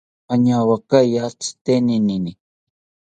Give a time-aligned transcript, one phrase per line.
[0.33, 2.31] Añawakaya tzitenini